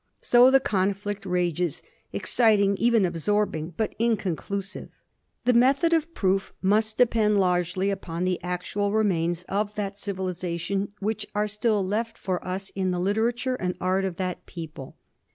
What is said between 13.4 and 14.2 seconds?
and art of